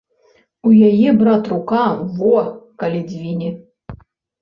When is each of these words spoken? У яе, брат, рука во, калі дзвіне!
У 0.69 0.73
яе, 0.89 1.09
брат, 1.19 1.51
рука 1.53 1.85
во, 2.17 2.35
калі 2.83 3.07
дзвіне! 3.15 3.55